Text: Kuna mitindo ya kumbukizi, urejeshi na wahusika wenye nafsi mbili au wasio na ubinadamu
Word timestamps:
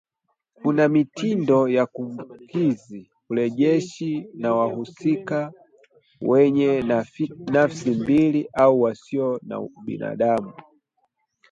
Kuna 0.55 0.83
mitindo 0.89 1.59
ya 1.67 1.85
kumbukizi, 1.85 3.09
urejeshi 3.31 4.27
na 4.33 4.55
wahusika 4.55 5.51
wenye 6.21 6.81
nafsi 7.51 7.91
mbili 7.91 8.49
au 8.53 8.81
wasio 8.81 9.39
na 9.43 9.59
ubinadamu 9.59 10.53